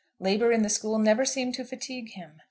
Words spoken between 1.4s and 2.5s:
to fatigue him.